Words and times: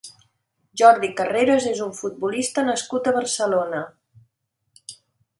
Jordi 0.81 1.09
Carreras 1.17 1.67
és 1.71 1.81
un 1.87 1.91
futbolista 1.99 2.63
nascut 2.69 3.09
a 3.11 3.13
Barcelona. 3.19 3.83